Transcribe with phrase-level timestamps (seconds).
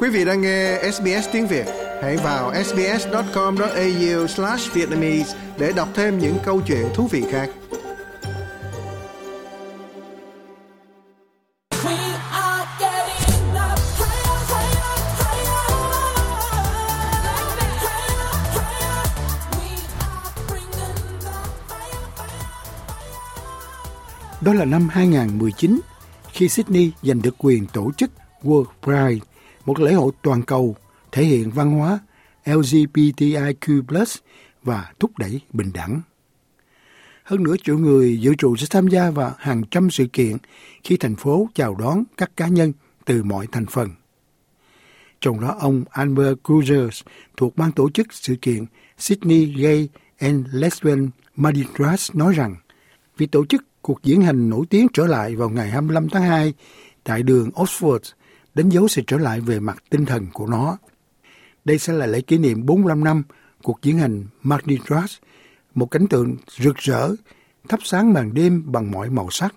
[0.00, 1.66] Quý vị đang nghe SBS tiếng Việt,
[2.02, 7.50] hãy vào sbs.com.au/vietnamese để đọc thêm những câu chuyện thú vị khác.
[24.40, 25.80] Đó là năm 2019
[26.32, 28.10] khi Sydney giành được quyền tổ chức
[28.42, 29.26] World Pride,
[29.68, 30.76] một lễ hội toàn cầu
[31.12, 31.98] thể hiện văn hóa
[32.44, 34.04] LGBTIQ+
[34.62, 36.00] và thúc đẩy bình đẳng.
[37.24, 40.36] Hơn nửa triệu người dự trụ sẽ tham gia vào hàng trăm sự kiện
[40.84, 42.72] khi thành phố chào đón các cá nhân
[43.04, 43.90] từ mọi thành phần.
[45.20, 47.02] Trong đó, ông Amber Cruisers
[47.36, 48.64] thuộc ban tổ chức sự kiện
[48.98, 49.88] Sydney Gay
[50.18, 52.56] and Lesbian Mardi Gras nói rằng,
[53.16, 56.54] việc tổ chức cuộc diễn hành nổi tiếng trở lại vào ngày 25 tháng 2
[57.04, 58.12] tại đường Oxford
[58.58, 60.78] đánh dấu sự trở lại về mặt tinh thần của nó.
[61.64, 63.22] Đây sẽ là lễ kỷ niệm 45 năm
[63.62, 65.16] cuộc diễn hành Mardi Gras,
[65.74, 67.08] một cảnh tượng rực rỡ,
[67.68, 69.54] thắp sáng màn đêm bằng mọi màu sắc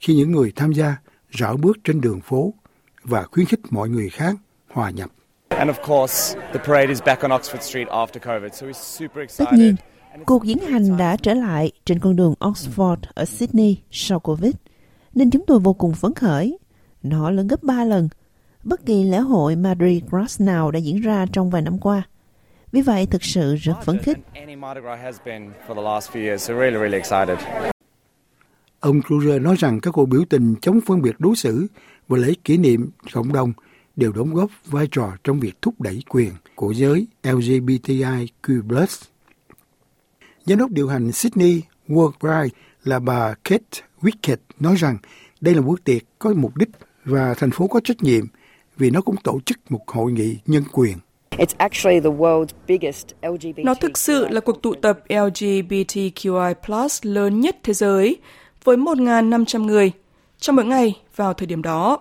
[0.00, 0.96] khi những người tham gia
[1.38, 2.54] rảo bước trên đường phố
[3.02, 4.36] và khuyến khích mọi người khác
[4.68, 5.10] hòa nhập.
[9.38, 9.76] Tất nhiên,
[10.26, 14.52] cuộc diễn hành đã trở lại trên con đường Oxford ở Sydney sau Covid,
[15.14, 16.58] nên chúng tôi vô cùng phấn khởi.
[17.02, 18.08] Nó lớn gấp 3 lần
[18.66, 22.02] bất kỳ lễ hội Mardi Gras nào đã diễn ra trong vài năm qua.
[22.72, 24.18] Vì vậy, thực sự rất phấn khích.
[28.80, 31.66] Ông Kruger nói rằng các cuộc biểu tình chống phân biệt đối xử
[32.08, 33.52] và lễ kỷ niệm cộng đồng
[33.96, 38.86] đều đóng góp vai trò trong việc thúc đẩy quyền của giới LGBTIQ+.
[40.46, 44.98] Giám đốc điều hành Sydney World Pride là bà Kate Wickett nói rằng
[45.40, 46.70] đây là bữa tiệc có mục đích
[47.04, 48.26] và thành phố có trách nhiệm
[48.76, 50.98] vì nó cũng tổ chức một hội nghị nhân quyền.
[53.56, 56.54] Nó thực sự là cuộc tụ tập LGBTQI+
[57.02, 58.16] lớn nhất thế giới,
[58.64, 59.92] với 1.500 người,
[60.38, 61.98] trong mỗi ngày vào thời điểm đó.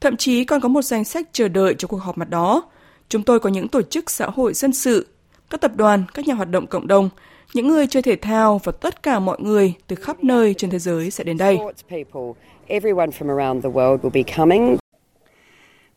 [0.00, 2.62] Thậm chí còn có một danh sách chờ đợi cho cuộc họp mặt đó.
[3.08, 5.06] Chúng tôi có những tổ chức xã hội dân sự,
[5.50, 7.08] các tập đoàn, các nhà hoạt động cộng đồng,
[7.54, 10.78] những người chơi thể thao và tất cả mọi người từ khắp nơi trên thế
[10.78, 11.58] giới sẽ đến đây.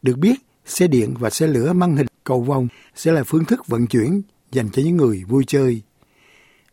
[0.05, 0.35] Được biết,
[0.65, 4.21] xe điện và xe lửa mang hình cầu vồng sẽ là phương thức vận chuyển
[4.51, 5.81] dành cho những người vui chơi.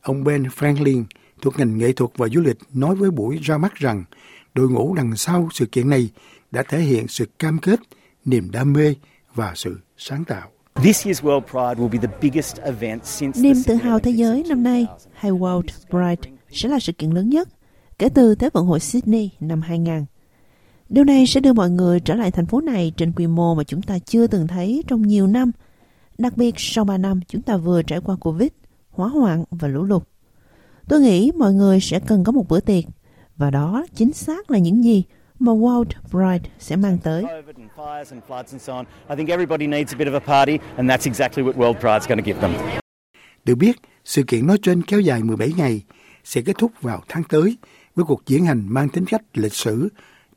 [0.00, 1.04] Ông Ben Franklin
[1.41, 4.04] thuộc ngành nghệ thuật và du lịch nói với buổi ra mắt rằng
[4.54, 6.10] đội ngũ đằng sau sự kiện này
[6.50, 7.81] đã thể hiện sự cam kết,
[8.25, 8.94] niềm đam mê
[9.34, 10.48] và sự sáng tạo.
[13.37, 17.28] Niềm tự hào thế giới năm nay, hay World Pride, sẽ là sự kiện lớn
[17.28, 17.48] nhất
[17.98, 20.04] kể từ Thế vận hội Sydney năm 2000.
[20.92, 23.64] Điều này sẽ đưa mọi người trở lại thành phố này trên quy mô mà
[23.64, 25.50] chúng ta chưa từng thấy trong nhiều năm.
[26.19, 28.48] Đặc biệt sau 3 năm chúng ta vừa trải qua Covid,
[28.91, 30.03] hỏa hoạn và lũ lụt.
[30.88, 32.84] Tôi nghĩ mọi người sẽ cần có một bữa tiệc
[33.36, 35.04] và đó chính xác là những gì
[35.38, 37.24] mà World Pride sẽ mang tới.
[43.44, 45.82] Được biết, sự kiện nói trên kéo dài 17 ngày,
[46.24, 47.56] sẽ kết thúc vào tháng tới
[47.94, 49.88] với cuộc diễn hành mang tính cách lịch sử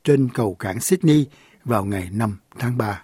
[0.05, 1.25] trên cầu cảng Sydney
[1.63, 3.03] vào ngày 5 tháng 3.